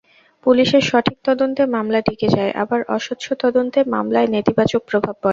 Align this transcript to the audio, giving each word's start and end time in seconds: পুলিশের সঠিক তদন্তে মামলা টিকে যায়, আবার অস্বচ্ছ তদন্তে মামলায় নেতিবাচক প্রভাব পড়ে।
পুলিশের 0.45 0.83
সঠিক 0.89 1.17
তদন্তে 1.23 1.61
মামলা 1.75 1.99
টিকে 2.01 2.27
যায়, 2.27 2.51
আবার 2.63 2.79
অস্বচ্ছ 2.95 3.25
তদন্তে 3.43 3.79
মামলায় 3.93 4.27
নেতিবাচক 4.35 4.81
প্রভাব 4.89 5.15
পড়ে। 5.15 5.29